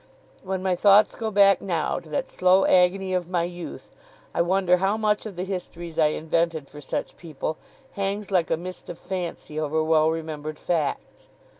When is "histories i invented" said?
5.43-6.67